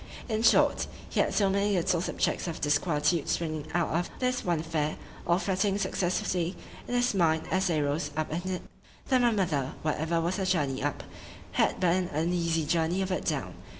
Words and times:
In 0.27 0.41
short, 0.41 0.87
he 1.11 1.19
had 1.19 1.31
so 1.31 1.47
many 1.47 1.75
little 1.75 2.01
subjects 2.01 2.47
of 2.47 2.59
disquietude 2.59 3.29
springing 3.29 3.67
out 3.75 3.89
of 3.89 4.09
this 4.17 4.43
one 4.43 4.61
affair, 4.61 4.97
all 5.27 5.37
fretting 5.37 5.77
successively 5.77 6.55
in 6.87 6.95
his 6.95 7.13
mind 7.13 7.43
as 7.51 7.67
they 7.67 7.83
rose 7.83 8.09
up 8.17 8.31
in 8.31 8.49
it, 8.51 8.61
that 9.09 9.21
my 9.21 9.29
mother, 9.29 9.73
whatever 9.83 10.19
was 10.19 10.37
her 10.37 10.45
journey 10.45 10.81
up, 10.81 11.03
had 11.51 11.79
but 11.79 11.93
an 11.93 12.09
uneasy 12.13 12.65
journey 12.65 13.03
of 13.03 13.11
it 13.11 13.25
down. 13.25 13.53